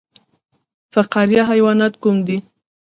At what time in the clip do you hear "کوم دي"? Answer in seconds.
2.01-2.37